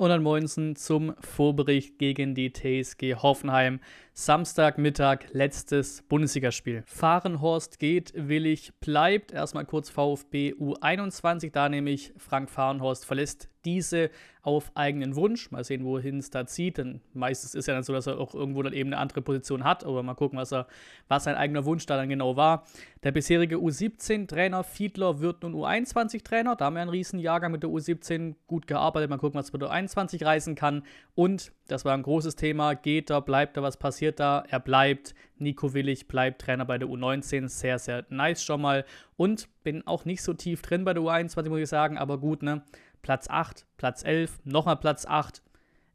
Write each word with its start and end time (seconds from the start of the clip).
und 0.00 0.08
dann 0.08 0.22
Moinsen 0.22 0.76
zum 0.76 1.14
Vorbericht 1.20 1.98
gegen 1.98 2.34
die 2.34 2.50
TSG 2.50 3.16
Hoffenheim. 3.16 3.80
Samstagmittag, 4.14 5.26
letztes 5.32 6.00
Bundesligaspiel. 6.08 6.82
Fahrenhorst 6.86 7.78
geht, 7.78 8.14
Willig 8.16 8.72
bleibt. 8.80 9.30
Erstmal 9.30 9.66
kurz 9.66 9.90
VfB 9.90 10.54
U21, 10.54 11.52
da 11.52 11.68
nämlich 11.68 12.14
Frank 12.16 12.48
Fahrenhorst 12.48 13.04
verlässt 13.04 13.49
diese 13.64 14.10
auf 14.42 14.72
eigenen 14.74 15.16
Wunsch. 15.16 15.50
Mal 15.50 15.64
sehen, 15.64 15.84
wohin 15.84 16.18
es 16.18 16.30
da 16.30 16.46
zieht. 16.46 16.78
Denn 16.78 17.00
meistens 17.12 17.54
ist 17.54 17.66
ja 17.66 17.74
dann 17.74 17.82
so, 17.82 17.92
dass 17.92 18.06
er 18.06 18.18
auch 18.18 18.34
irgendwo 18.34 18.62
dann 18.62 18.72
eben 18.72 18.88
eine 18.90 18.98
andere 18.98 19.22
Position 19.22 19.64
hat. 19.64 19.84
Aber 19.84 20.02
mal 20.02 20.14
gucken, 20.14 20.38
was, 20.38 20.52
er, 20.52 20.66
was 21.08 21.24
sein 21.24 21.34
eigener 21.34 21.64
Wunsch 21.64 21.86
da 21.86 21.96
dann 21.96 22.08
genau 22.08 22.36
war. 22.36 22.64
Der 23.02 23.12
bisherige 23.12 23.56
U17-Trainer 23.56 24.64
Fiedler 24.64 25.20
wird 25.20 25.42
nun 25.42 25.54
U21-Trainer. 25.54 26.56
Da 26.56 26.66
haben 26.66 26.74
wir 26.74 26.82
einen 26.82 26.90
riesen 26.90 27.18
Jahrgang 27.18 27.52
mit 27.52 27.62
der 27.62 27.70
U17 27.70 28.34
gut 28.46 28.66
gearbeitet. 28.66 29.10
Mal 29.10 29.18
gucken, 29.18 29.38
was 29.38 29.52
mit 29.52 29.62
der 29.62 29.70
U21 29.70 30.24
reisen 30.24 30.54
kann. 30.54 30.82
Und, 31.14 31.52
das 31.68 31.84
war 31.84 31.94
ein 31.94 32.02
großes 32.02 32.36
Thema, 32.36 32.74
geht 32.74 33.10
er, 33.10 33.20
bleibt 33.20 33.56
er, 33.56 33.62
was 33.62 33.76
passiert 33.76 34.20
da? 34.20 34.44
Er 34.48 34.60
bleibt. 34.60 35.14
Nico 35.38 35.72
Willig 35.72 36.06
bleibt 36.08 36.42
Trainer 36.42 36.64
bei 36.66 36.76
der 36.76 36.88
U19. 36.88 37.48
Sehr, 37.48 37.78
sehr 37.78 38.04
nice 38.10 38.44
schon 38.44 38.60
mal. 38.60 38.84
Und 39.16 39.48
bin 39.62 39.86
auch 39.86 40.04
nicht 40.04 40.22
so 40.22 40.34
tief 40.34 40.62
drin 40.62 40.84
bei 40.84 40.94
der 40.94 41.02
U21, 41.02 41.48
muss 41.48 41.60
ich 41.60 41.68
sagen. 41.68 41.96
Aber 41.96 42.18
gut, 42.18 42.42
ne? 42.42 42.62
Platz 43.02 43.28
8, 43.28 43.66
Platz 43.76 44.04
11, 44.04 44.40
nochmal 44.44 44.76
Platz 44.76 45.06
8, 45.06 45.42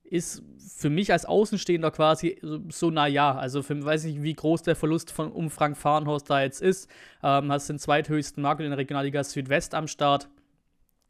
ist 0.03 0.43
für 0.79 0.89
mich 0.89 1.11
als 1.11 1.25
Außenstehender 1.25 1.91
quasi 1.91 2.39
so, 2.69 2.91
naja. 2.91 3.35
Also 3.35 3.63
für, 3.63 3.83
weiß 3.83 4.05
nicht, 4.05 4.21
wie 4.21 4.33
groß 4.33 4.61
der 4.63 4.75
Verlust 4.75 5.11
von 5.11 5.31
um 5.31 5.49
Frank 5.49 5.77
Fahrenhorst 5.77 6.29
da 6.29 6.41
jetzt 6.41 6.61
ist. 6.61 6.89
Ähm, 7.23 7.51
hast 7.51 7.69
den 7.69 7.79
zweithöchsten 7.79 8.41
Markt 8.41 8.61
in 8.61 8.69
der 8.69 8.77
Regionalliga 8.77 9.23
Südwest 9.23 9.73
am 9.73 9.87
Start. 9.87 10.29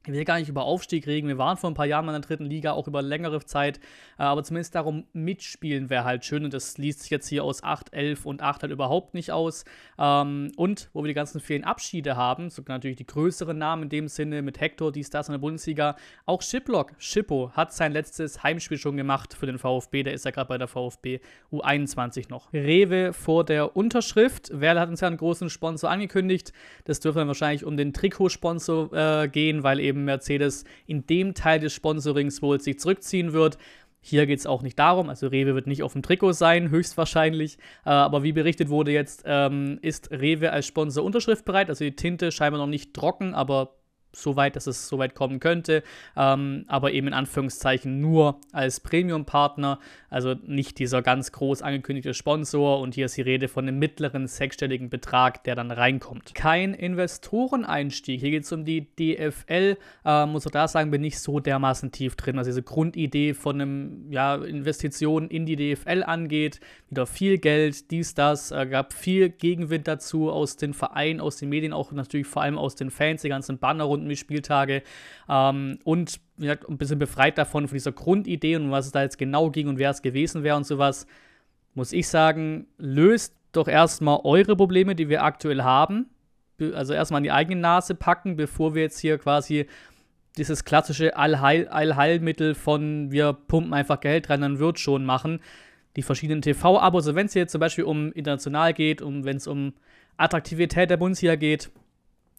Ich 0.08 0.14
will 0.14 0.24
gar 0.24 0.40
nicht 0.40 0.50
über 0.50 0.64
Aufstieg 0.64 1.08
reden. 1.08 1.28
Wir 1.28 1.38
waren 1.38 1.58
vor 1.58 1.70
ein 1.70 1.74
paar 1.74 1.88
Jahren 1.88 2.06
in 2.08 2.14
der 2.14 2.22
dritten 2.22 2.46
Liga, 2.46 2.74
auch 2.74 2.88
über 2.88 3.02
längere 3.02 3.44
Zeit. 3.44 3.80
Äh, 4.20 4.24
aber 4.24 4.44
zumindest 4.44 4.76
darum 4.76 5.06
mitspielen 5.14 5.90
wäre 5.90 6.04
halt 6.04 6.26
schön. 6.26 6.46
Und 6.46 6.54
das 6.54 6.78
liest 6.78 7.02
sich 7.02 7.10
jetzt 7.10 7.28
hier 7.28 7.44
aus 7.44 7.64
8, 7.64 7.94
11 7.94 8.26
und 8.26 8.42
8 8.42 8.62
halt 8.62 8.72
überhaupt 8.72 9.16
nicht 9.16 9.32
aus. 9.32 9.66
Ähm, 9.98 10.52
und 10.58 10.90
wo 10.94 11.04
wir 11.04 11.08
die 11.08 11.14
ganzen 11.16 11.40
vielen 11.40 11.64
Abschiede 11.64 12.16
haben, 12.16 12.50
sogar 12.50 12.78
natürlich 12.78 12.98
die 12.98 13.06
größeren 13.06 13.58
Namen 13.58 13.84
in 13.84 13.90
dem 13.90 14.08
Sinne 14.08 14.42
mit 14.42 14.60
Hector, 14.60 14.92
dies, 14.92 15.10
das 15.10 15.28
in 15.28 15.34
der 15.34 15.40
Bundesliga. 15.40 15.96
Auch 16.26 16.42
Shiplock, 16.42 16.94
Schippo, 16.98 17.52
hat 17.54 17.74
sein 17.74 17.92
letztes 17.92 18.44
Heimspiel 18.44 18.78
schon 18.78 18.98
gemacht 18.98 19.34
für 19.34 19.48
den 19.48 19.58
VfB. 19.58 20.04
Der 20.04 20.14
ist 20.14 20.26
ja 20.26 20.32
gerade 20.32 20.48
bei 20.48 20.58
der 20.58 20.68
VfB 20.68 21.20
U21 21.52 22.30
noch. 22.30 22.54
Rewe 22.54 23.14
vor 23.14 23.44
der 23.44 23.76
Unterschrift. 23.76 24.52
Werle 24.54 24.80
hat 24.80 24.90
uns 24.90 25.02
ja 25.02 25.08
einen 25.08 25.18
großen 25.18 25.50
Sponsor 25.50 25.90
angekündigt. 25.90 26.54
Das 26.84 27.00
dürfte 27.00 27.20
dann 27.20 27.28
wahrscheinlich 27.28 27.66
um 27.66 27.76
den 27.78 27.94
Trikotsponsor 27.94 28.94
äh, 28.94 29.28
gehen, 29.28 29.64
weil 29.64 29.80
eben 29.80 29.95
eben 29.96 30.06
Mercedes 30.06 30.66
in 30.86 31.08
dem 31.08 31.34
Teil 31.34 31.60
des 31.60 31.74
Sponsorings 31.74 32.42
wohl 32.42 32.60
sich 32.60 32.80
zurückziehen 32.80 33.34
wird. 33.34 33.58
Hier 34.02 34.28
geht 34.28 34.38
es 34.38 34.46
auch 34.46 34.62
nicht 34.62 34.78
darum, 34.78 35.10
also 35.10 35.28
Rewe 35.28 35.56
wird 35.56 35.66
nicht 35.66 35.82
auf 35.82 35.94
dem 35.94 36.04
Trikot 36.04 36.34
sein, 36.34 36.70
höchstwahrscheinlich. 36.70 37.58
Äh, 37.86 37.90
aber 37.90 38.22
wie 38.22 38.34
berichtet 38.34 38.70
wurde 38.70 38.92
jetzt, 38.92 39.24
ähm, 39.26 39.80
ist 39.82 40.12
Rewe 40.12 40.52
als 40.52 40.68
Sponsor 40.68 41.04
unterschriftbereit. 41.04 41.70
Also 41.70 41.84
die 41.84 41.96
Tinte 41.96 42.32
scheinbar 42.32 42.60
noch 42.60 42.68
nicht 42.68 42.94
trocken, 42.94 43.34
aber 43.34 43.78
so 44.16 44.36
weit, 44.36 44.56
dass 44.56 44.68
es 44.68 44.88
so 44.88 44.98
weit 44.98 45.16
kommen 45.16 45.40
könnte, 45.40 45.84
ähm, 46.16 46.66
aber 46.68 46.92
eben 46.92 47.08
in 47.08 47.14
Anführungszeichen 47.14 48.00
nur 48.02 48.40
als 48.52 48.80
Premium-Partner, 48.80 49.80
also 50.10 50.36
nicht 50.46 50.80
dieser 50.80 51.02
ganz 51.02 51.32
groß 51.32 51.62
angekündigte 51.62 52.14
Sponsor. 52.14 52.80
Und 52.80 52.96
hier 52.96 53.06
ist 53.06 53.18
die 53.18 53.22
Rede 53.22 53.48
von 53.48 53.68
einem 53.68 53.80
mittleren 53.80 54.28
sechsstelligen 54.28 54.90
Betrag, 54.90 55.44
der 55.44 55.56
dann 55.56 55.72
reinkommt. 55.72 56.36
Kein 56.36 56.74
Investoreneinstieg, 56.74 58.20
hier 58.20 58.32
geht 58.32 58.44
es 58.44 58.52
um 58.52 58.66
die 58.66 58.88
DFL, 58.96 59.78
äh, 60.06 60.26
muss 60.26 60.48
auch 60.48 60.52
da 60.52 60.68
sagen, 60.68 60.92
bin 60.92 61.04
ich 61.04 61.20
so 61.20 61.40
dermaßen 61.40 61.92
tief 61.92 62.16
drin, 62.16 62.38
was 62.38 62.48
diese 62.48 62.64
Grundidee 62.64 63.34
von 63.34 63.62
einem, 63.62 64.12
ja, 64.12 64.36
Investitionen 64.36 65.30
in 65.30 65.46
die 65.46 65.56
DFL 65.56 66.04
angeht, 66.04 66.60
wieder 66.90 67.06
viel 67.06 67.38
Geld, 67.38 67.92
dies, 67.92 68.14
das, 68.14 68.52
äh, 68.52 68.66
gab 68.66 68.94
viel 68.94 69.30
Gegenwind 69.30 69.88
dazu 69.88 70.32
aus 70.32 70.56
den 70.58 70.74
Vereinen, 70.74 71.20
aus 71.20 71.38
den 71.38 71.50
Medien, 71.50 71.74
auch 71.74 71.92
natürlich 71.92 72.28
vor 72.28 72.42
allem 72.42 72.58
aus 72.58 72.76
den 72.76 72.90
Fans, 72.90 73.22
die 73.22 73.30
ganzen 73.30 73.58
Banner 73.58 73.90
runden 74.06 74.10
die 74.10 74.18
Spieltage. 74.18 74.84
Ähm, 75.28 75.80
und 75.84 76.20
wie 76.38 76.46
gesagt, 76.46 76.70
ein 76.70 76.78
bisschen 76.78 77.00
befreit 77.00 77.38
davon, 77.38 77.68
von 77.68 77.76
dieser 77.76 77.92
Grundidee 77.92 78.56
und 78.56 78.72
was 78.72 78.86
es 78.86 78.92
da 78.92 79.02
jetzt 79.02 79.18
genau 79.18 79.50
ging 79.50 79.68
und 79.68 79.78
wer 79.78 79.90
es 79.90 80.02
gewesen 80.02 80.44
wäre 80.44 80.56
und 80.56 80.66
sowas, 80.66 81.08
muss 81.74 81.92
ich 81.92 82.08
sagen, 82.08 82.68
löst 82.78 83.36
doch 83.52 83.68
erstmal 83.68 84.20
eure 84.24 84.56
Probleme, 84.56 84.96
die 84.96 85.10
wir 85.10 85.24
aktuell 85.24 85.64
haben. 85.64 86.08
Also 86.74 86.94
erstmal 86.94 87.18
an 87.18 87.24
die 87.24 87.32
eigene 87.32 87.60
Nase 87.60 87.96
packen, 87.96 88.38
bevor 88.38 88.76
wir 88.76 88.84
jetzt 88.84 89.00
hier 89.00 89.18
quasi 89.18 89.66
dieses 90.38 90.64
klassische 90.66 91.16
Allheil 91.16 91.68
Allheilmittel 91.68 92.56
von 92.56 93.12
wir 93.12 93.34
pumpen 93.34 93.74
einfach 93.74 94.00
Geld 94.00 94.30
rein, 94.30 94.42
dann 94.42 94.60
wird 94.60 94.80
schon 94.80 95.06
machen. 95.06 95.40
Die 95.96 96.02
verschiedenen 96.02 96.42
TV-Abos, 96.42 97.06
also 97.06 97.16
wenn 97.16 97.28
es 97.28 97.34
hier 97.34 97.48
zum 97.48 97.60
Beispiel 97.60 97.86
um 97.86 98.12
international 98.12 98.74
geht, 98.74 99.02
um 99.02 99.24
wenn 99.24 99.38
es 99.38 99.48
um 99.48 99.74
Attraktivität 100.18 100.90
der 100.90 100.98
Bundesliga 100.98 101.36
geht, 101.36 101.72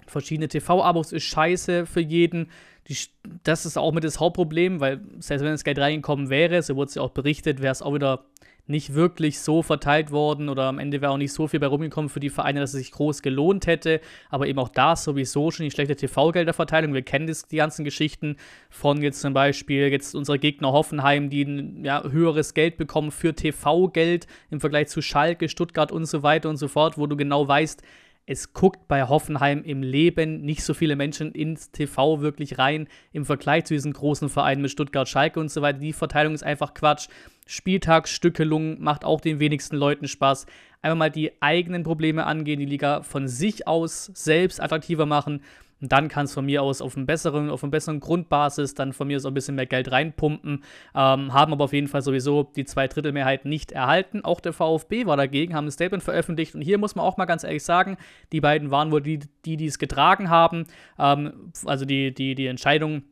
verschiedene 0.06 0.48
TV-Abos 0.48 1.12
ist 1.12 1.24
scheiße 1.24 1.86
für 1.86 2.00
jeden. 2.00 2.50
Die, 2.88 2.96
das 3.42 3.66
ist 3.66 3.76
auch 3.76 3.92
mit 3.92 4.04
das 4.04 4.20
Hauptproblem, 4.20 4.80
weil 4.80 5.00
selbst 5.18 5.42
wenn 5.42 5.52
das 5.52 5.64
Geld 5.64 5.78
reingekommen 5.78 6.30
wäre, 6.30 6.62
so 6.62 6.76
wurde 6.76 6.88
es 6.88 6.94
ja 6.94 7.02
auch 7.02 7.10
berichtet, 7.10 7.60
wäre 7.60 7.72
es 7.72 7.82
auch 7.82 7.94
wieder 7.94 8.24
nicht 8.68 8.94
wirklich 8.94 9.40
so 9.40 9.62
verteilt 9.62 10.10
worden 10.10 10.48
oder 10.48 10.64
am 10.64 10.78
Ende 10.78 11.00
wäre 11.00 11.12
auch 11.12 11.18
nicht 11.18 11.32
so 11.32 11.46
viel 11.46 11.60
bei 11.60 11.68
rumgekommen 11.68 12.08
für 12.08 12.20
die 12.20 12.30
Vereine, 12.30 12.60
dass 12.60 12.74
es 12.74 12.80
sich 12.80 12.92
groß 12.92 13.22
gelohnt 13.22 13.66
hätte. 13.66 14.00
Aber 14.28 14.48
eben 14.48 14.58
auch 14.58 14.68
da 14.68 14.96
sowieso 14.96 15.50
schon 15.50 15.64
die 15.64 15.70
schlechte 15.70 15.94
TV-Gelderverteilung. 15.94 16.92
Wir 16.92 17.02
kennen 17.02 17.28
das, 17.28 17.46
die 17.46 17.56
ganzen 17.56 17.84
Geschichten 17.84 18.36
von 18.68 19.02
jetzt 19.02 19.20
zum 19.20 19.34
Beispiel 19.34 19.88
jetzt 19.88 20.14
unsere 20.14 20.38
Gegner 20.38 20.72
Hoffenheim, 20.72 21.30
die 21.30 21.42
ein 21.42 21.84
ja, 21.84 22.02
höheres 22.02 22.54
Geld 22.54 22.76
bekommen 22.76 23.12
für 23.12 23.34
TV-Geld 23.34 24.26
im 24.50 24.60
Vergleich 24.60 24.88
zu 24.88 25.00
Schalke, 25.00 25.48
Stuttgart 25.48 25.92
und 25.92 26.06
so 26.06 26.22
weiter 26.22 26.48
und 26.48 26.56
so 26.56 26.66
fort, 26.66 26.98
wo 26.98 27.06
du 27.06 27.16
genau 27.16 27.46
weißt, 27.46 27.82
es 28.26 28.52
guckt 28.52 28.88
bei 28.88 29.04
Hoffenheim 29.04 29.62
im 29.62 29.84
Leben 29.84 30.40
nicht 30.40 30.64
so 30.64 30.74
viele 30.74 30.96
Menschen 30.96 31.30
ins 31.30 31.70
TV 31.70 32.20
wirklich 32.20 32.58
rein 32.58 32.88
im 33.12 33.24
Vergleich 33.24 33.64
zu 33.64 33.74
diesen 33.74 33.92
großen 33.92 34.28
Vereinen 34.28 34.62
mit 34.62 34.72
Stuttgart, 34.72 35.08
Schalke 35.08 35.38
und 35.38 35.48
so 35.48 35.62
weiter. 35.62 35.78
Die 35.78 35.92
Verteilung 35.92 36.34
ist 36.34 36.42
einfach 36.42 36.74
Quatsch. 36.74 37.06
Spieltagsstückelung 37.46 38.82
macht 38.82 39.04
auch 39.04 39.20
den 39.20 39.38
wenigsten 39.38 39.76
Leuten 39.76 40.08
Spaß. 40.08 40.46
Einfach 40.82 40.98
mal 40.98 41.10
die 41.10 41.40
eigenen 41.40 41.84
Probleme 41.84 42.26
angehen, 42.26 42.58
die 42.58 42.66
Liga 42.66 43.02
von 43.02 43.28
sich 43.28 43.68
aus 43.68 44.10
selbst 44.14 44.60
attraktiver 44.60 45.06
machen 45.06 45.40
und 45.80 45.92
dann 45.92 46.08
kann 46.08 46.24
es 46.24 46.32
von 46.32 46.46
mir 46.46 46.62
aus 46.62 46.80
auf, 46.80 46.96
einen 46.96 47.06
besseren, 47.06 47.50
auf 47.50 47.62
einer 47.62 47.70
besseren 47.70 48.00
Grundbasis 48.00 48.74
dann 48.74 48.92
von 48.92 49.08
mir 49.08 49.16
aus 49.16 49.26
ein 49.26 49.34
bisschen 49.34 49.56
mehr 49.56 49.66
Geld 49.66 49.92
reinpumpen. 49.92 50.64
Ähm, 50.94 51.32
haben 51.34 51.52
aber 51.52 51.64
auf 51.64 51.72
jeden 51.72 51.88
Fall 51.88 52.00
sowieso 52.00 52.44
die 52.44 52.64
Zweidrittelmehrheit 52.64 53.44
nicht 53.44 53.72
erhalten. 53.72 54.24
Auch 54.24 54.40
der 54.40 54.54
VfB 54.54 55.04
war 55.04 55.18
dagegen, 55.18 55.54
haben 55.54 55.66
ein 55.66 55.70
Statement 55.70 56.02
veröffentlicht. 56.02 56.54
Und 56.54 56.62
hier 56.62 56.78
muss 56.78 56.94
man 56.94 57.04
auch 57.04 57.18
mal 57.18 57.26
ganz 57.26 57.44
ehrlich 57.44 57.64
sagen, 57.64 57.98
die 58.32 58.40
beiden 58.40 58.70
waren 58.70 58.90
wohl 58.90 59.02
die, 59.02 59.20
die 59.44 59.66
es 59.66 59.78
getragen 59.78 60.30
haben. 60.30 60.66
Ähm, 60.98 61.52
also 61.66 61.84
die, 61.84 62.14
die, 62.14 62.34
die 62.34 62.46
Entscheidung 62.46 63.02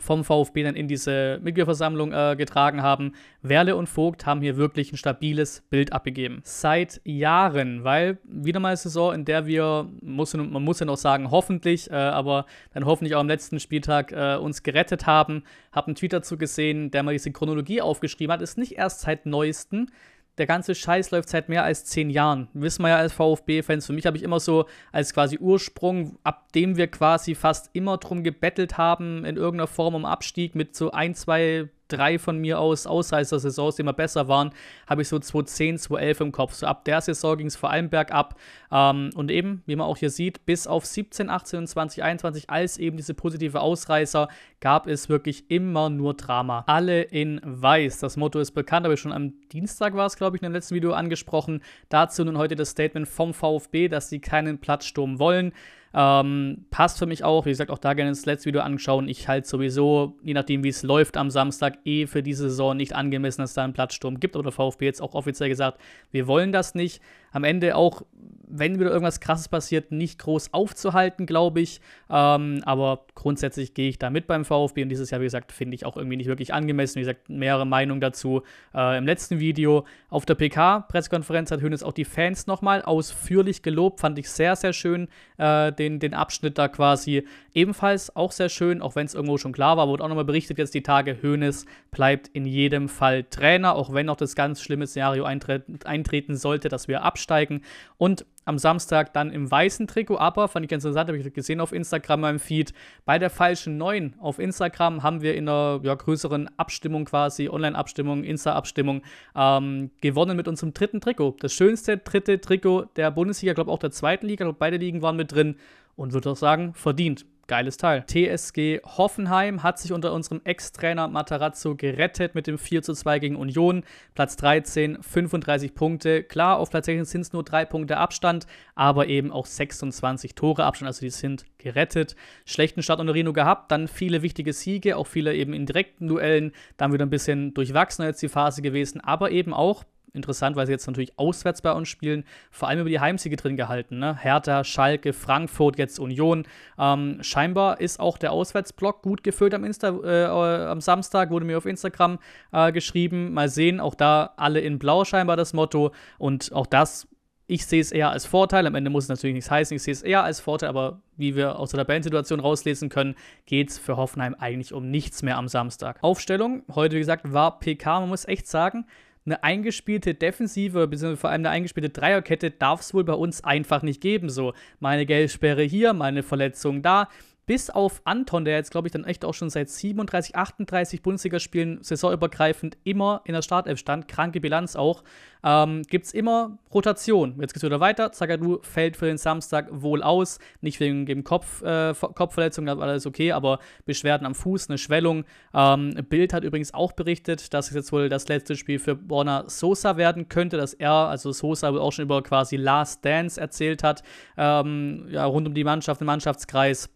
vom 0.00 0.24
VfB 0.24 0.62
dann 0.62 0.74
in 0.74 0.88
diese 0.88 1.38
Mitgliederversammlung 1.42 2.12
äh, 2.12 2.36
getragen 2.36 2.82
haben. 2.82 3.12
Werle 3.42 3.76
und 3.76 3.88
Vogt 3.88 4.26
haben 4.26 4.40
hier 4.40 4.56
wirklich 4.56 4.92
ein 4.92 4.96
stabiles 4.96 5.62
Bild 5.70 5.92
abgegeben. 5.92 6.40
Seit 6.44 7.00
Jahren, 7.04 7.84
weil 7.84 8.18
wieder 8.24 8.60
mal 8.60 8.68
eine 8.68 8.76
Saison, 8.76 9.14
in 9.14 9.24
der 9.24 9.46
wir, 9.46 9.88
muss, 10.00 10.34
man 10.34 10.62
muss 10.62 10.80
ja 10.80 10.86
noch 10.86 10.96
sagen, 10.96 11.30
hoffentlich, 11.30 11.90
äh, 11.90 11.94
aber 11.94 12.46
dann 12.72 12.84
hoffentlich 12.84 13.14
auch 13.14 13.20
am 13.20 13.28
letzten 13.28 13.60
Spieltag 13.60 14.12
äh, 14.12 14.36
uns 14.36 14.62
gerettet 14.62 15.06
haben. 15.06 15.42
Hab 15.72 15.86
einen 15.86 15.94
Tweet 15.94 16.12
dazu 16.12 16.38
gesehen, 16.38 16.90
der 16.90 17.02
mal 17.02 17.12
diese 17.12 17.32
Chronologie 17.32 17.80
aufgeschrieben 17.80 18.32
hat. 18.32 18.42
Ist 18.42 18.58
nicht 18.58 18.72
erst 18.72 19.00
seit 19.00 19.26
neuesten 19.26 19.90
der 20.38 20.46
ganze 20.46 20.74
Scheiß 20.74 21.10
läuft 21.10 21.28
seit 21.28 21.48
mehr 21.48 21.64
als 21.64 21.84
zehn 21.84 22.10
Jahren. 22.10 22.48
Wissen 22.52 22.82
wir 22.82 22.90
ja 22.90 22.96
als 22.96 23.12
VfB-Fans. 23.12 23.86
Für 23.86 23.92
mich 23.92 24.06
habe 24.06 24.16
ich 24.16 24.22
immer 24.22 24.40
so 24.40 24.66
als 24.92 25.12
quasi 25.12 25.38
Ursprung, 25.38 26.18
ab 26.22 26.52
dem 26.52 26.76
wir 26.76 26.88
quasi 26.88 27.34
fast 27.34 27.70
immer 27.72 27.98
drum 27.98 28.22
gebettelt 28.22 28.78
haben, 28.78 29.24
in 29.24 29.36
irgendeiner 29.36 29.66
Form 29.66 29.94
um 29.94 30.04
Abstieg 30.04 30.54
mit 30.54 30.76
so 30.76 30.90
ein, 30.90 31.14
zwei 31.14 31.68
drei 31.88 32.18
von 32.18 32.38
mir 32.38 32.58
aus 32.58 32.86
Ausreißer-Saisons, 32.86 33.76
die 33.76 33.82
immer 33.82 33.92
besser 33.92 34.28
waren, 34.28 34.50
habe 34.86 35.02
ich 35.02 35.08
so 35.08 35.18
2010, 35.18 35.78
2011 35.78 36.20
im 36.20 36.32
Kopf. 36.32 36.54
So 36.54 36.66
ab 36.66 36.84
der 36.84 37.00
Saison 37.00 37.36
ging 37.36 37.46
es 37.46 37.56
vor 37.56 37.70
allem 37.70 37.90
bergab. 37.90 38.36
Ähm, 38.70 39.10
und 39.14 39.30
eben, 39.30 39.62
wie 39.66 39.76
man 39.76 39.86
auch 39.86 39.96
hier 39.96 40.10
sieht, 40.10 40.46
bis 40.46 40.66
auf 40.66 40.84
17, 40.86 41.30
18 41.30 41.60
und 41.60 41.66
2021, 41.66 42.50
als 42.50 42.78
eben 42.78 42.96
diese 42.96 43.14
positive 43.14 43.60
Ausreißer, 43.60 44.28
gab 44.60 44.86
es 44.86 45.08
wirklich 45.08 45.50
immer 45.50 45.90
nur 45.90 46.14
Drama. 46.14 46.64
Alle 46.66 47.02
in 47.02 47.40
weiß. 47.44 47.98
Das 47.98 48.16
Motto 48.16 48.38
ist 48.38 48.52
bekannt, 48.52 48.84
habe 48.84 48.94
ich 48.94 49.00
schon 49.00 49.12
am 49.12 49.32
Dienstag 49.50 49.94
war 49.94 50.06
es, 50.06 50.16
glaube 50.16 50.36
ich, 50.36 50.42
in 50.42 50.48
dem 50.48 50.52
letzten 50.52 50.74
Video 50.74 50.92
angesprochen. 50.92 51.62
Dazu 51.88 52.24
nun 52.24 52.38
heute 52.38 52.56
das 52.56 52.70
Statement 52.70 53.08
vom 53.08 53.32
VfB, 53.32 53.88
dass 53.88 54.08
sie 54.08 54.20
keinen 54.20 54.58
Platzsturm 54.58 55.18
wollen. 55.18 55.52
Ähm, 56.00 56.66
passt 56.70 57.00
für 57.00 57.06
mich 57.06 57.24
auch. 57.24 57.44
Wie 57.44 57.50
gesagt, 57.50 57.72
auch 57.72 57.78
da 57.78 57.92
gerne 57.92 58.12
das 58.12 58.24
letzte 58.24 58.46
Video 58.46 58.60
anschauen. 58.60 59.08
Ich 59.08 59.26
halte 59.26 59.48
sowieso, 59.48 60.16
je 60.22 60.32
nachdem, 60.32 60.62
wie 60.62 60.68
es 60.68 60.84
läuft 60.84 61.16
am 61.16 61.28
Samstag, 61.28 61.78
eh 61.84 62.06
für 62.06 62.22
diese 62.22 62.48
Saison 62.48 62.76
nicht 62.76 62.94
angemessen, 62.94 63.40
dass 63.40 63.54
da 63.54 63.64
einen 63.64 63.72
Platzsturm 63.72 64.20
gibt. 64.20 64.36
Oder 64.36 64.52
VfB 64.52 64.84
jetzt 64.84 65.02
auch 65.02 65.14
offiziell 65.14 65.48
gesagt, 65.48 65.80
wir 66.12 66.28
wollen 66.28 66.52
das 66.52 66.76
nicht. 66.76 67.02
Am 67.32 67.44
Ende 67.44 67.76
auch 67.76 68.02
wenn 68.50 68.78
wieder 68.78 68.90
irgendwas 68.90 69.20
Krasses 69.20 69.48
passiert, 69.48 69.92
nicht 69.92 70.18
groß 70.18 70.52
aufzuhalten, 70.52 71.26
glaube 71.26 71.60
ich. 71.60 71.80
Ähm, 72.10 72.62
aber 72.64 73.04
grundsätzlich 73.14 73.74
gehe 73.74 73.88
ich 73.88 73.98
da 73.98 74.10
mit 74.10 74.26
beim 74.26 74.44
VfB 74.44 74.82
und 74.82 74.88
dieses 74.88 75.10
Jahr, 75.10 75.20
wie 75.20 75.26
gesagt, 75.26 75.52
finde 75.52 75.74
ich 75.74 75.84
auch 75.84 75.96
irgendwie 75.96 76.16
nicht 76.16 76.28
wirklich 76.28 76.54
angemessen. 76.54 76.96
Wie 76.96 77.00
gesagt, 77.00 77.28
mehrere 77.28 77.66
Meinungen 77.66 78.00
dazu 78.00 78.42
äh, 78.74 78.98
im 78.98 79.06
letzten 79.06 79.40
Video. 79.40 79.84
Auf 80.08 80.24
der 80.24 80.34
PK-Pressekonferenz 80.34 81.50
hat 81.50 81.60
Hönes 81.60 81.82
auch 81.82 81.92
die 81.92 82.04
Fans 82.04 82.46
nochmal 82.46 82.82
ausführlich 82.82 83.62
gelobt. 83.62 84.00
Fand 84.00 84.18
ich 84.18 84.30
sehr, 84.30 84.56
sehr 84.56 84.72
schön, 84.72 85.08
äh, 85.36 85.72
den, 85.72 85.98
den 85.98 86.14
Abschnitt 86.14 86.58
da 86.58 86.68
quasi. 86.68 87.24
Ebenfalls 87.54 88.14
auch 88.14 88.32
sehr 88.32 88.48
schön, 88.48 88.82
auch 88.82 88.94
wenn 88.96 89.06
es 89.06 89.14
irgendwo 89.14 89.38
schon 89.38 89.52
klar 89.52 89.76
war, 89.76 89.88
wurde 89.88 90.04
auch 90.04 90.08
nochmal 90.08 90.24
berichtet 90.24 90.58
jetzt 90.58 90.74
die 90.74 90.82
Tage, 90.82 91.22
Hönes 91.22 91.66
bleibt 91.90 92.28
in 92.28 92.44
jedem 92.44 92.88
Fall 92.88 93.24
Trainer, 93.24 93.74
auch 93.74 93.92
wenn 93.92 94.06
noch 94.06 94.16
das 94.16 94.34
ganz 94.34 94.62
schlimme 94.62 94.86
Szenario 94.86 95.24
eintreten 95.24 96.36
sollte, 96.36 96.68
dass 96.68 96.88
wir 96.88 97.04
absteigen. 97.18 97.62
Und 97.96 98.24
am 98.44 98.58
Samstag 98.58 99.12
dann 99.12 99.30
im 99.30 99.50
weißen 99.50 99.86
Trikot, 99.88 100.16
aber 100.16 100.48
fand 100.48 100.64
ich 100.64 100.70
ganz 100.70 100.84
interessant, 100.84 101.08
habe 101.08 101.18
ich 101.18 101.34
gesehen 101.34 101.60
auf 101.60 101.72
Instagram 101.72 102.20
meinem 102.20 102.38
Feed. 102.38 102.72
Bei 103.04 103.18
der 103.18 103.28
falschen 103.28 103.76
9 103.76 104.14
auf 104.20 104.38
Instagram 104.38 105.02
haben 105.02 105.20
wir 105.20 105.34
in 105.34 105.48
einer 105.48 105.80
ja, 105.82 105.94
größeren 105.94 106.48
Abstimmung 106.56 107.04
quasi, 107.04 107.48
Online-Abstimmung, 107.50 108.24
Insta-Abstimmung, 108.24 109.02
ähm, 109.36 109.90
gewonnen 110.00 110.36
mit 110.36 110.48
unserem 110.48 110.72
dritten 110.72 111.00
Trikot. 111.00 111.36
Das 111.40 111.52
schönste 111.52 111.98
dritte 111.98 112.40
Trikot 112.40 112.86
der 112.96 113.10
Bundesliga, 113.10 113.52
glaube 113.52 113.70
auch 113.70 113.80
der 113.80 113.90
zweiten 113.90 114.26
Liga, 114.26 114.44
glaube 114.44 114.58
beide 114.58 114.78
Ligen 114.78 115.02
waren 115.02 115.16
mit 115.16 115.32
drin 115.32 115.56
und 115.96 116.14
würde 116.14 116.30
auch 116.30 116.36
sagen, 116.36 116.72
verdient. 116.72 117.26
Geiles 117.48 117.78
Teil. 117.78 118.04
TSG 118.06 118.82
Hoffenheim 118.84 119.62
hat 119.62 119.78
sich 119.78 119.94
unter 119.94 120.12
unserem 120.12 120.42
Ex-Trainer 120.44 121.08
Matarazzo 121.08 121.76
gerettet 121.76 122.34
mit 122.34 122.46
dem 122.46 122.58
4 122.58 122.82
zu 122.82 122.92
2 122.92 123.18
gegen 123.20 123.36
Union. 123.36 123.84
Platz 124.14 124.36
13, 124.36 125.02
35 125.02 125.74
Punkte. 125.74 126.22
Klar, 126.22 126.58
auf 126.58 126.68
Platz 126.68 126.84
16 126.84 127.04
sind 127.06 127.20
es 127.22 127.32
nur 127.32 127.42
drei 127.42 127.64
Punkte 127.64 127.96
Abstand, 127.96 128.46
aber 128.74 129.06
eben 129.06 129.32
auch 129.32 129.46
26 129.46 130.34
Tore 130.34 130.64
Abstand, 130.64 130.88
also 130.88 131.00
die 131.00 131.08
sind 131.08 131.46
gerettet. 131.56 132.16
Schlechten 132.44 132.82
Start 132.82 133.00
unter 133.00 133.14
Rino 133.14 133.32
gehabt, 133.32 133.72
dann 133.72 133.88
viele 133.88 134.20
wichtige 134.20 134.52
Siege, 134.52 134.98
auch 134.98 135.06
viele 135.06 135.34
eben 135.34 135.54
in 135.54 135.64
direkten 135.64 136.06
Duellen. 136.06 136.52
Dann 136.76 136.92
wieder 136.92 137.06
ein 137.06 137.10
bisschen 137.10 137.54
durchwachsener 137.54 138.08
jetzt 138.08 138.20
die 138.20 138.28
Phase 138.28 138.60
gewesen, 138.60 139.00
aber 139.00 139.30
eben 139.30 139.54
auch 139.54 139.84
interessant, 140.12 140.56
weil 140.56 140.66
sie 140.66 140.72
jetzt 140.72 140.86
natürlich 140.86 141.18
auswärts 141.18 141.62
bei 141.62 141.72
uns 141.72 141.88
spielen, 141.88 142.24
vor 142.50 142.68
allem 142.68 142.80
über 142.80 142.90
die 142.90 143.00
Heimsiege 143.00 143.36
drin 143.36 143.56
gehalten. 143.56 143.98
Ne? 143.98 144.16
Hertha, 144.16 144.64
Schalke, 144.64 145.12
Frankfurt, 145.12 145.78
jetzt 145.78 145.98
Union. 145.98 146.46
Ähm, 146.78 147.18
scheinbar 147.20 147.80
ist 147.80 148.00
auch 148.00 148.18
der 148.18 148.32
Auswärtsblock 148.32 149.02
gut 149.02 149.22
gefüllt 149.22 149.54
am, 149.54 149.64
Insta, 149.64 149.88
äh, 150.04 150.24
am 150.24 150.80
Samstag, 150.80 151.30
wurde 151.30 151.46
mir 151.46 151.58
auf 151.58 151.66
Instagram 151.66 152.18
äh, 152.52 152.72
geschrieben. 152.72 153.32
Mal 153.32 153.48
sehen, 153.48 153.80
auch 153.80 153.94
da 153.94 154.34
alle 154.36 154.60
in 154.60 154.78
Blau 154.78 155.04
scheinbar 155.04 155.36
das 155.36 155.52
Motto. 155.52 155.92
Und 156.18 156.52
auch 156.52 156.66
das 156.66 157.08
ich 157.50 157.64
sehe 157.64 157.80
es 157.80 157.90
eher 157.92 158.10
als 158.10 158.26
Vorteil. 158.26 158.66
Am 158.66 158.74
Ende 158.74 158.90
muss 158.90 159.04
es 159.04 159.08
natürlich 159.08 159.34
nichts 159.34 159.50
heißen. 159.50 159.74
Ich 159.74 159.82
sehe 159.82 159.92
es 159.92 160.02
eher 160.02 160.22
als 160.22 160.38
Vorteil, 160.38 160.68
aber 160.68 161.00
wie 161.16 161.34
wir 161.34 161.58
aus 161.58 161.70
der 161.70 161.78
Tabellensituation 161.78 162.40
rauslesen 162.40 162.90
können, 162.90 163.16
geht 163.46 163.70
es 163.70 163.78
für 163.78 163.96
Hoffenheim 163.96 164.36
eigentlich 164.38 164.74
um 164.74 164.90
nichts 164.90 165.22
mehr 165.22 165.38
am 165.38 165.48
Samstag. 165.48 165.98
Aufstellung, 166.02 166.62
heute 166.74 166.96
wie 166.96 167.00
gesagt, 167.00 167.32
war 167.32 167.58
PK. 167.58 168.00
Man 168.00 168.10
muss 168.10 168.28
echt 168.28 168.46
sagen, 168.46 168.84
eine 169.28 169.42
eingespielte 169.42 170.14
Defensive, 170.14 170.86
beziehungsweise 170.86 171.20
vor 171.20 171.30
allem 171.30 171.40
eine 171.40 171.50
eingespielte 171.50 171.90
Dreierkette 171.90 172.50
darf 172.50 172.80
es 172.80 172.94
wohl 172.94 173.04
bei 173.04 173.12
uns 173.12 173.44
einfach 173.44 173.82
nicht 173.82 174.00
geben. 174.00 174.30
So, 174.30 174.54
meine 174.80 175.06
Gelbsperre 175.06 175.62
hier, 175.62 175.92
meine 175.92 176.22
Verletzung 176.22 176.82
da 176.82 177.08
bis 177.48 177.70
auf 177.70 178.02
Anton, 178.04 178.44
der 178.44 178.56
jetzt, 178.56 178.70
glaube 178.70 178.88
ich, 178.88 178.92
dann 178.92 179.04
echt 179.04 179.24
auch 179.24 179.32
schon 179.32 179.48
seit 179.48 179.70
37, 179.70 180.36
38 180.36 181.00
Bundesligaspielen 181.02 181.82
saisonübergreifend 181.82 182.76
immer 182.84 183.22
in 183.24 183.32
der 183.32 183.40
Startelf 183.40 183.78
stand, 183.78 184.06
kranke 184.06 184.38
Bilanz 184.38 184.76
auch, 184.76 185.02
ähm, 185.42 185.82
gibt 185.88 186.04
es 186.04 186.12
immer 186.12 186.58
Rotation. 186.74 187.36
Jetzt 187.40 187.54
geht 187.54 187.62
es 187.62 187.66
wieder 187.66 187.80
weiter. 187.80 188.12
Zagadou 188.12 188.58
fällt 188.60 188.98
für 188.98 189.06
den 189.06 189.16
Samstag 189.16 189.68
wohl 189.70 190.02
aus. 190.02 190.38
Nicht 190.60 190.78
wegen 190.78 191.06
dem 191.06 191.24
Kopf, 191.24 191.62
äh, 191.62 191.94
Kopfverletzung, 191.94 192.66
da 192.66 192.76
war 192.76 192.86
alles 192.86 193.06
okay, 193.06 193.32
aber 193.32 193.60
Beschwerden 193.86 194.26
am 194.26 194.34
Fuß, 194.34 194.68
eine 194.68 194.76
Schwellung. 194.76 195.24
Ähm, 195.54 195.94
Bild 196.10 196.34
hat 196.34 196.44
übrigens 196.44 196.74
auch 196.74 196.92
berichtet, 196.92 197.54
dass 197.54 197.68
es 197.68 197.74
jetzt 197.74 197.92
wohl 197.92 198.10
das 198.10 198.28
letzte 198.28 198.56
Spiel 198.56 198.78
für 198.78 198.94
Borna 198.94 199.44
Sosa 199.48 199.96
werden 199.96 200.28
könnte, 200.28 200.58
dass 200.58 200.74
er, 200.74 200.92
also 200.92 201.32
Sosa, 201.32 201.72
wohl 201.72 201.80
auch 201.80 201.92
schon 201.92 202.04
über 202.04 202.22
quasi 202.22 202.56
Last 202.56 203.06
Dance 203.06 203.40
erzählt 203.40 203.82
hat, 203.82 204.02
ähm, 204.36 205.06
ja, 205.08 205.24
rund 205.24 205.46
um 205.48 205.54
die 205.54 205.64
Mannschaft, 205.64 206.02
den 206.02 206.06
Mannschaftskreis. 206.06 206.90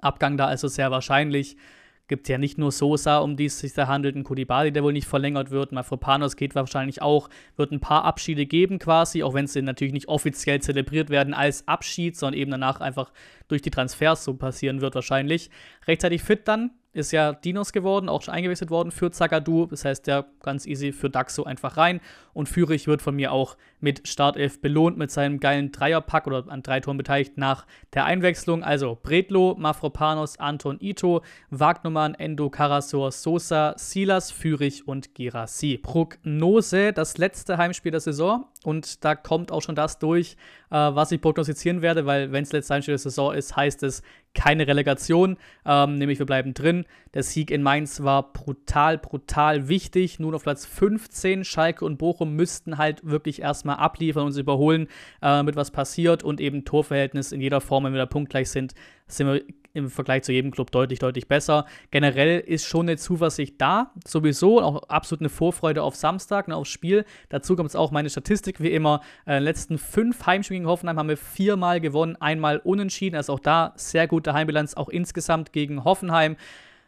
Abgang 0.00 0.36
da 0.36 0.46
also 0.46 0.68
sehr 0.68 0.90
wahrscheinlich. 0.90 1.56
Gibt 2.06 2.28
ja 2.28 2.36
nicht 2.36 2.58
nur 2.58 2.70
Sosa, 2.70 3.18
um 3.18 3.34
die 3.34 3.46
es 3.46 3.58
sich 3.58 3.72
da 3.72 3.86
handelt, 3.86 4.14
ein 4.14 4.24
Kudibali, 4.24 4.72
der 4.72 4.84
wohl 4.84 4.92
nicht 4.92 5.06
verlängert 5.06 5.50
wird. 5.50 5.72
Mafropanos 5.72 6.36
geht 6.36 6.54
wahrscheinlich 6.54 7.00
auch. 7.00 7.30
Wird 7.56 7.72
ein 7.72 7.80
paar 7.80 8.04
Abschiede 8.04 8.44
geben 8.44 8.78
quasi, 8.78 9.22
auch 9.22 9.32
wenn 9.32 9.46
sie 9.46 9.62
natürlich 9.62 9.94
nicht 9.94 10.08
offiziell 10.08 10.60
zelebriert 10.60 11.08
werden 11.08 11.32
als 11.32 11.66
Abschied, 11.66 12.14
sondern 12.14 12.38
eben 12.38 12.50
danach 12.50 12.80
einfach 12.80 13.10
durch 13.48 13.62
die 13.62 13.70
Transfers 13.70 14.22
so 14.22 14.34
passieren 14.34 14.82
wird 14.82 14.94
wahrscheinlich. 14.94 15.48
Rechtzeitig 15.86 16.22
fit 16.22 16.46
dann, 16.46 16.72
ist 16.92 17.10
ja 17.10 17.32
Dinos 17.32 17.72
geworden, 17.72 18.10
auch 18.10 18.20
schon 18.20 18.34
eingewechselt 18.34 18.70
worden 18.70 18.92
für 18.92 19.10
Zagadou. 19.10 19.66
Das 19.66 19.86
heißt, 19.86 20.06
der 20.06 20.26
ganz 20.42 20.66
easy 20.66 20.92
für 20.92 21.08
Daxo 21.08 21.44
einfach 21.44 21.78
rein. 21.78 22.00
Und 22.34 22.48
Fürich 22.48 22.86
wird 22.86 23.00
von 23.00 23.16
mir 23.16 23.32
auch 23.32 23.56
mit 23.80 24.08
Startelf 24.08 24.60
belohnt 24.60 24.96
mit 24.96 25.10
seinem 25.10 25.40
geilen 25.40 25.70
Dreierpack 25.70 26.26
oder 26.26 26.44
an 26.48 26.62
drei 26.62 26.80
Toren 26.80 26.96
beteiligt 26.96 27.36
nach 27.36 27.66
der 27.92 28.04
Einwechslung. 28.04 28.64
Also 28.64 28.98
Bredlo, 29.02 29.54
Mafropanos, 29.58 30.38
Anton 30.38 30.78
Ito, 30.80 31.22
Wagnumann, 31.50 32.14
Endo, 32.14 32.50
Karasor, 32.50 33.12
Sosa, 33.12 33.74
Silas, 33.76 34.30
Fürich 34.30 34.88
und 34.88 35.14
Girassi. 35.14 35.78
Prognose, 35.82 36.92
das 36.92 37.18
letzte 37.18 37.58
Heimspiel 37.58 37.92
der 37.92 38.00
Saison. 38.00 38.46
Und 38.64 39.04
da 39.04 39.14
kommt 39.14 39.52
auch 39.52 39.60
schon 39.60 39.74
das 39.74 39.98
durch, 39.98 40.36
äh, 40.70 40.76
was 40.76 41.12
ich 41.12 41.20
prognostizieren 41.20 41.82
werde, 41.82 42.06
weil 42.06 42.32
wenn 42.32 42.44
es 42.44 42.52
letzte 42.52 42.74
Heimspiel 42.74 42.92
der 42.92 42.98
Saison 42.98 43.34
ist, 43.34 43.54
heißt 43.54 43.82
es 43.82 44.02
keine 44.32 44.66
Relegation, 44.66 45.36
ähm, 45.64 45.96
nämlich 45.96 46.18
wir 46.18 46.26
bleiben 46.26 46.54
drin. 46.54 46.86
Der 47.12 47.22
Sieg 47.22 47.50
in 47.50 47.62
Mainz 47.62 48.02
war 48.02 48.32
brutal, 48.32 48.98
brutal 48.98 49.68
wichtig. 49.68 50.18
Nun 50.18 50.34
auf 50.34 50.42
Platz 50.42 50.66
15. 50.66 51.44
Schalke 51.44 51.84
und 51.84 51.98
Bochum 51.98 52.23
müssten 52.24 52.78
halt 52.78 53.04
wirklich 53.04 53.42
erstmal 53.42 53.76
abliefern 53.76 54.22
und 54.22 54.28
uns 54.28 54.38
überholen, 54.38 54.88
äh, 55.22 55.42
mit 55.42 55.56
was 55.56 55.70
passiert 55.70 56.22
und 56.22 56.40
eben 56.40 56.64
Torverhältnis 56.64 57.32
in 57.32 57.40
jeder 57.40 57.60
Form, 57.60 57.84
wenn 57.84 57.92
wir 57.92 58.00
da 58.00 58.06
punktgleich 58.06 58.50
sind, 58.50 58.74
sind 59.06 59.26
wir 59.26 59.42
im 59.74 59.90
Vergleich 59.90 60.22
zu 60.22 60.32
jedem 60.32 60.52
Club 60.52 60.70
deutlich, 60.70 61.00
deutlich 61.00 61.26
besser. 61.28 61.66
Generell 61.90 62.40
ist 62.40 62.64
schon 62.64 62.88
eine 62.88 62.96
Zuversicht 62.96 63.60
da, 63.60 63.92
sowieso, 64.06 64.62
auch 64.62 64.84
absolut 64.88 65.20
eine 65.20 65.28
Vorfreude 65.28 65.82
auf 65.82 65.96
Samstag, 65.96 66.48
ne, 66.48 66.56
aufs 66.56 66.70
Spiel. 66.70 67.04
Dazu 67.28 67.56
kommt 67.56 67.70
es 67.70 67.76
auch 67.76 67.90
meine 67.90 68.08
Statistik, 68.08 68.60
wie 68.60 68.70
immer. 68.70 69.00
Äh, 69.26 69.40
letzten 69.40 69.78
fünf 69.78 70.24
Heimspielen 70.26 70.62
gegen 70.62 70.70
Hoffenheim 70.70 70.98
haben 70.98 71.08
wir 71.08 71.16
viermal 71.16 71.80
gewonnen, 71.80 72.16
einmal 72.16 72.58
unentschieden. 72.58 73.16
Also 73.16 73.34
auch 73.34 73.40
da 73.40 73.72
sehr 73.76 74.06
gute 74.06 74.32
Heimbilanz, 74.32 74.74
auch 74.74 74.88
insgesamt 74.88 75.52
gegen 75.52 75.82
Hoffenheim. 75.84 76.36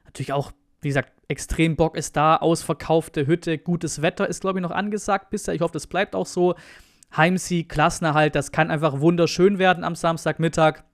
Natürlich 0.05 0.33
auch, 0.33 0.53
wie 0.87 0.91
gesagt, 0.91 1.13
extrem 1.27 1.75
Bock 1.75 1.97
ist 1.97 2.17
da, 2.17 2.37
ausverkaufte 2.37 3.27
Hütte, 3.27 3.59
gutes 3.59 4.03
Wetter 4.03 4.29
ist, 4.29 4.41
glaube 4.41 4.61
ich, 4.61 4.63
noch 4.63 4.71
angesagt 4.71 5.31
bisher. 5.31 5.53
Ich 5.53 5.61
hoffe, 5.61 5.73
das 5.73 5.89
bleibt 5.89 6.15
auch 6.15 6.27
so. 6.27 6.55
Heimsieg, 7.17 7.69
Klassenerhalt, 7.69 8.37
das 8.37 8.53
kann 8.53 8.71
einfach 8.71 9.01
wunderschön 9.01 9.59
werden 9.59 9.83
am 9.83 9.97
Samstagmittag. 9.97 10.85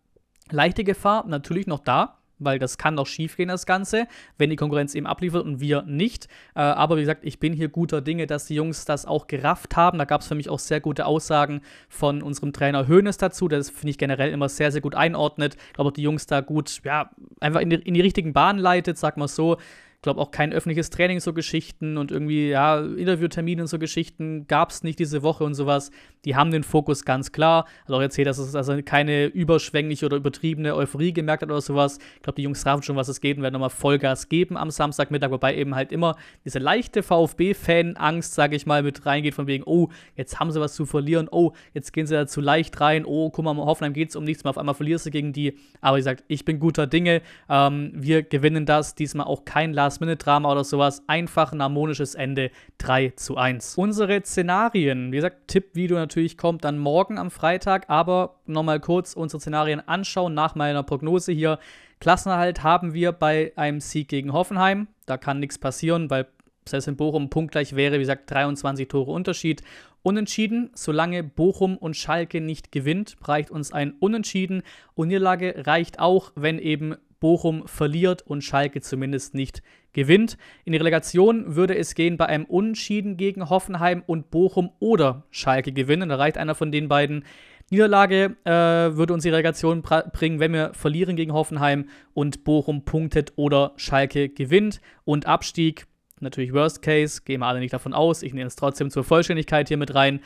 Leichte 0.51 0.83
Gefahr 0.83 1.27
natürlich 1.27 1.67
noch 1.67 1.81
da, 1.81 2.22
weil 2.45 2.59
das 2.59 2.79
kann 2.79 2.95
noch 2.95 3.07
schiefgehen, 3.07 3.49
das 3.49 3.67
Ganze, 3.67 4.07
wenn 4.39 4.51
die 4.51 4.57
Konkurrenz 4.57 4.95
eben 4.95 5.07
abliefert 5.07 5.45
und 5.45 5.61
wir 5.61 5.83
nicht. 5.83 6.27
Äh, 6.55 6.61
aber 6.61 6.97
wie 6.97 7.01
gesagt, 7.01 7.25
ich 7.25 7.39
bin 7.39 7.53
hier 7.53 7.69
guter 7.69 8.01
Dinge, 8.01 8.27
dass 8.27 8.47
die 8.47 8.55
Jungs 8.55 8.85
das 8.85 9.07
auch 9.07 9.27
gerafft 9.27 9.77
haben. 9.77 9.99
Da 9.99 10.05
gab 10.05 10.21
es 10.21 10.29
für 10.29 10.35
mich 10.35 10.49
auch 10.49 10.59
sehr 10.59 10.81
gute 10.81 11.07
Aussagen 11.07 11.61
von 11.89 12.23
unserem 12.23 12.53
Trainer 12.53 12.89
Hoeneß 12.89 13.19
dazu, 13.19 13.49
das, 13.49 13.71
finde 13.71 13.91
ich, 13.91 13.99
generell 13.99 14.31
immer 14.31 14.49
sehr, 14.49 14.73
sehr 14.73 14.81
gut 14.81 14.95
einordnet. 14.95 15.57
Ich 15.69 15.75
glaube 15.75 15.93
die 15.93 16.03
Jungs 16.03 16.27
da 16.27 16.41
gut, 16.41 16.81
ja, 16.85 17.11
einfach 17.41 17.61
in 17.61 17.71
die, 17.71 17.77
in 17.77 17.95
die 17.95 18.01
richtigen 18.01 18.33
Bahnen 18.33 18.59
leitet, 18.59 18.99
sag 18.99 19.17
mal 19.17 19.29
so 19.29 19.59
glaube 20.03 20.21
auch 20.21 20.31
kein 20.31 20.53
öffentliches 20.53 20.91
Training, 20.91 21.21
so 21.21 21.33
Geschichten 21.33 21.97
und 21.97 22.11
irgendwie, 22.11 22.51
ja, 22.51 22.81
Interviewtermine 22.81 23.63
und 23.63 23.69
so 23.69 23.79
Geschichten 23.79 24.47
gab 24.49 24.71
es 24.71 24.83
nicht 24.83 24.99
diese 24.99 25.23
Woche 25.23 25.45
und 25.45 25.55
sowas. 25.55 25.91
Die 26.25 26.37
haben 26.37 26.51
den 26.51 26.65
Fokus 26.65 27.05
ganz 27.05 27.33
klar. 27.33 27.67
Hat 27.85 27.95
auch 27.95 28.01
erzählt, 28.01 28.27
dass 28.27 28.39
es 28.39 28.55
also 28.55 28.81
keine 28.85 29.27
überschwängliche 29.27 30.07
oder 30.07 30.17
übertriebene 30.17 30.75
Euphorie 30.75 31.13
gemerkt 31.13 31.43
hat 31.43 31.51
oder 31.51 31.61
sowas. 31.61 31.99
Ich 32.17 32.23
glaube, 32.23 32.37
die 32.37 32.43
Jungs 32.43 32.67
raffen 32.67 32.83
schon, 32.83 32.97
was 32.97 33.09
es 33.09 33.21
geht 33.21 33.37
und 33.37 33.43
werden 33.43 33.55
nochmal 33.55 33.71
Vollgas 33.71 34.29
geben 34.29 34.57
am 34.57 34.71
Samstagmittag, 34.71 35.31
wobei 35.31 35.57
eben 35.57 35.75
halt 35.75 35.93
immer 35.93 36.17
diese 36.45 36.59
leichte 36.59 37.03
VfB-Fan-Angst, 37.03 38.35
sage 38.35 38.57
ich 38.57 38.67
mal, 38.67 38.83
mit 38.83 39.07
reingeht, 39.07 39.35
von 39.35 39.47
wegen, 39.47 39.65
oh, 39.65 39.89
jetzt 40.17 40.41
haben 40.41 40.51
sie 40.51 40.61
was 40.61 40.75
zu 40.75 40.85
verlieren, 40.85 41.29
oh, 41.31 41.53
jetzt 41.75 41.93
gehen 41.93 42.07
sie 42.07 42.15
da 42.15 42.27
zu 42.27 42.41
leicht 42.41 42.81
rein, 42.81 43.05
oh, 43.05 43.31
guck 43.31 43.45
mal, 43.45 43.57
Hoffenheim 43.57 43.93
geht 43.93 44.11
es 44.11 44.17
um 44.17 44.25
nichts 44.25 44.43
mehr, 44.43 44.51
auf 44.51 44.59
einmal 44.59 44.75
verlierst 44.75 45.07
du 45.07 45.11
gegen 45.11 45.33
die. 45.33 45.57
Aber 45.81 45.97
wie 45.97 46.01
gesagt, 46.01 46.25
ich 46.29 46.45
bin 46.45 46.59
guter 46.59 46.87
Dinge. 46.87 47.23
Ähm, 47.49 47.93
wir 47.95 48.23
gewinnen 48.23 48.67
das. 48.67 48.95
Diesmal 48.95 49.27
auch 49.27 49.45
kein 49.45 49.73
Last 49.73 49.92
Last-Minute-Drama 49.93 50.51
oder 50.51 50.65
sowas. 50.65 51.03
Einfach 51.07 51.53
ein 51.53 51.61
harmonisches 51.61 52.15
Ende 52.15 52.51
3 52.79 53.13
zu 53.17 53.37
1. 53.37 53.77
Unsere 53.77 54.23
Szenarien, 54.25 55.13
wie 55.13 55.17
gesagt, 55.17 55.49
Tippvideo 55.49 55.97
natürlich 55.97 56.39
kommt 56.39 56.65
dann 56.65 56.79
morgen 56.79 57.19
am 57.19 57.31
Freitag, 57.31 57.91
aber 57.91 58.37
nochmal 58.47 58.81
kurz 58.81 59.13
unsere 59.13 59.41
Szenarien 59.41 59.87
anschauen 59.87 60.33
nach 60.33 60.55
meiner 60.55 60.83
Prognose 60.83 61.33
hier. 61.33 61.59
Klassenerhalt 62.01 62.63
haben 62.63 62.95
wir 62.95 63.13
bei 63.13 63.53
einem 63.57 63.81
Sieg 63.81 64.09
gegen 64.09 64.33
Hoffenheim. 64.33 64.89
Da 65.05 65.19
kann 65.19 65.41
nichts 65.41 65.59
passieren, 65.59 66.09
weil 66.09 66.27
selbst 66.67 66.87
wenn 66.87 66.97
Bochum 66.97 67.29
punktgleich 67.29 67.77
wäre, 67.77 67.97
wie 67.97 68.01
gesagt, 68.01 68.31
23 68.31 68.89
Tore 68.89 69.11
Unterschied. 69.11 69.63
Unentschieden, 70.03 70.71
solange 70.75 71.23
Bochum 71.23 71.77
und 71.77 71.97
Schalke 71.97 72.41
nicht 72.41 72.73
gewinnt, 72.73 73.17
reicht 73.25 73.51
uns 73.51 73.73
ein 73.73 73.93
Unentschieden. 74.01 74.63
Und 74.95 75.09
Niederlage 75.09 75.67
reicht 75.67 75.99
auch, 75.99 76.33
wenn 76.35 76.59
eben 76.59 76.97
Bochum 77.23 77.69
verliert 77.69 78.23
und 78.23 78.43
Schalke 78.43 78.81
zumindest 78.81 79.33
nicht 79.33 79.63
gewinnt. 79.93 80.37
In 80.65 80.73
die 80.73 80.79
Relegation 80.79 81.55
würde 81.55 81.79
es 81.79 81.95
gehen 81.95 82.17
bei 82.17 82.27
einem 82.27 82.47
Unentschieden 82.47 83.17
gegen 83.17 83.49
Hoffenheim 83.49 84.03
und 84.05 84.33
Bochum 84.33 84.73
oder 84.81 85.23
Schalke 85.31 85.71
gewinnen. 85.71 86.09
Da 86.09 86.17
reicht 86.17 86.37
einer 86.37 86.57
von 86.57 86.73
den 86.73 86.89
beiden. 86.89 87.25
Niederlage 87.71 88.37
äh, 88.43 88.51
würde 88.51 89.15
uns 89.15 89.23
die 89.23 89.29
Relegation 89.29 89.83
bringen, 89.83 90.41
wenn 90.41 90.53
wir 90.53 90.75
verlieren 90.75 91.15
gegen 91.15 91.33
Hoffenheim 91.33 91.89
und 92.13 92.43
Bochum 92.43 92.85
punktet 92.85 93.35
oder 93.37 93.73
Schalke 93.77 94.29
gewinnt. 94.29 94.81
Und 95.05 95.27
Abstieg, 95.27 95.87
natürlich 96.19 96.53
Worst 96.53 96.83
Case, 96.83 97.23
gehen 97.25 97.39
wir 97.39 97.47
alle 97.47 97.61
nicht 97.61 97.73
davon 97.73 97.95
aus. 97.95 98.25
Ich 98.25 98.35
nehme 98.35 98.49
es 98.49 98.57
trotzdem 98.57 98.91
zur 98.91 99.05
Vollständigkeit 99.05 99.69
hier 99.69 99.77
mit 99.77 99.95
rein. 99.95 100.23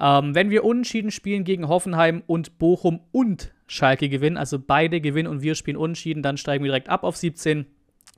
Ähm, 0.00 0.34
wenn 0.34 0.50
wir 0.50 0.64
unentschieden 0.64 1.10
spielen 1.10 1.44
gegen 1.44 1.68
Hoffenheim 1.68 2.22
und 2.26 2.58
Bochum 2.58 3.00
und 3.12 3.52
Schalke 3.66 4.08
gewinnen, 4.08 4.36
also 4.36 4.58
beide 4.58 5.00
gewinnen 5.00 5.28
und 5.28 5.42
wir 5.42 5.54
spielen 5.54 5.76
unentschieden, 5.76 6.22
dann 6.22 6.38
steigen 6.38 6.64
wir 6.64 6.70
direkt 6.70 6.88
ab 6.88 7.04
auf 7.04 7.16
17. 7.16 7.66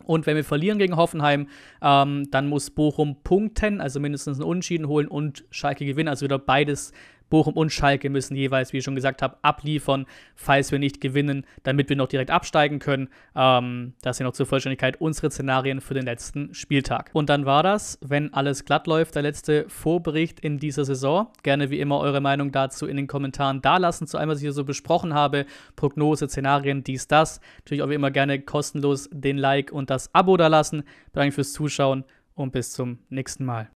Und 0.05 0.27
wenn 0.27 0.37
wir 0.37 0.45
verlieren 0.45 0.79
gegen 0.79 0.97
Hoffenheim, 0.97 1.49
ähm, 1.83 2.29
dann 2.31 2.49
muss 2.49 2.71
Bochum 2.71 3.17
punkten, 3.23 3.81
also 3.81 4.01
mindestens 4.01 4.39
einen 4.39 4.49
Unentschieden 4.49 4.89
holen 4.89 5.09
und 5.09 5.45
Schalke 5.51 5.85
gewinnen, 5.85 6.09
also 6.09 6.25
wieder 6.25 6.39
beides 6.39 6.93
Bochum 7.33 7.55
und 7.55 7.73
Schalke 7.73 8.11
müssen 8.11 8.37
jeweils, 8.37 8.75
wie 8.75 8.79
ich 8.79 8.85
schon 8.85 8.95
gesagt 8.95 9.23
habe, 9.23 9.39
abliefern, 9.41 10.05
falls 10.37 10.71
wir 10.71 10.79
nicht 10.79 11.01
gewinnen, 11.01 11.47
damit 11.63 11.89
wir 11.89 11.97
noch 11.97 12.09
direkt 12.09 12.31
absteigen 12.31 12.79
können. 12.79 13.09
Ähm, 13.35 13.95
das 14.03 14.19
sind 14.19 14.27
noch 14.27 14.35
zur 14.35 14.45
Vollständigkeit 14.45 15.01
unsere 15.01 15.31
Szenarien 15.31 15.81
für 15.81 15.95
den 15.95 16.05
letzten 16.05 16.53
Spieltag. 16.53 17.09
Und 17.15 17.31
dann 17.31 17.47
war 17.47 17.63
das, 17.63 17.99
wenn 18.03 18.35
alles 18.35 18.67
glatt 18.67 18.87
läuft, 18.87 19.15
der 19.15 19.23
letzte 19.23 19.65
Vorbericht 19.71 20.41
in 20.41 20.59
dieser 20.59 20.85
Saison. 20.85 21.29
Gerne 21.43 21.71
wie 21.71 21.81
immer 21.81 22.01
eure 22.01 22.21
Meinung 22.21 22.53
dazu 22.53 22.87
in 22.87 22.99
den 22.99 23.07
Kommentaren 23.07 23.63
dalassen, 23.63 24.07
zu 24.07 24.19
allem, 24.19 24.29
was 24.29 24.39
ich 24.39 24.43
hier 24.43 24.53
so 24.53 24.65
besprochen 24.65 25.15
habe. 25.15 25.47
Prognose, 25.75 26.29
Szenarien, 26.29 26.85
dies, 26.85 27.09
das. 27.09 27.41
Natürlich 27.61 27.83
auch 27.83 27.89
wie 27.89 27.95
immer 27.95 28.11
gerne 28.11 28.43
kostenlos 28.43 29.09
den 29.11 29.39
Like 29.39 29.73
und 29.73 29.89
das 29.89 30.15
Abo 30.15 30.37
dalassen. 30.37 30.83
Danke 31.15 31.33
fürs 31.33 31.55
Zuschauen 31.55 32.05
und 32.35 32.53
bis 32.53 32.73
zum 32.73 32.99
nächsten 33.09 33.47
Mal. 33.47 33.71